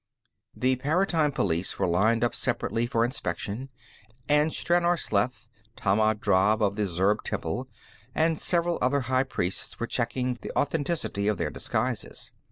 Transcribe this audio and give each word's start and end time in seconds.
The 0.55 0.77
Paratime 0.77 1.31
Police 1.31 1.77
were 1.77 1.85
lined 1.85 2.23
up 2.23 2.33
separately 2.33 2.87
for 2.87 3.05
inspection, 3.05 3.69
and 4.27 4.49
Stranor 4.49 4.97
Sleth, 4.97 5.47
Tammand 5.77 6.19
Drav 6.21 6.59
of 6.59 6.75
the 6.75 6.87
Zurb 6.87 7.23
temple, 7.23 7.69
and 8.15 8.39
several 8.39 8.79
other 8.81 9.01
high 9.01 9.23
priests 9.25 9.79
were 9.79 9.85
checking 9.85 10.39
the 10.41 10.51
authenticity 10.57 11.27
of 11.27 11.37
their 11.37 11.51
disguises. 11.51 12.31